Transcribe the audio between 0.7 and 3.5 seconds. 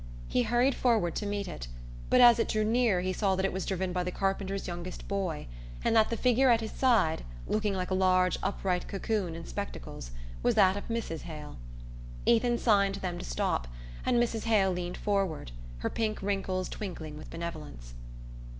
forward to meet it, but as it drew nearer he saw that